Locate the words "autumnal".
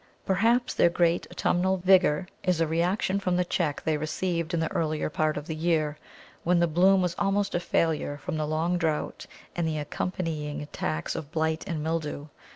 1.29-1.77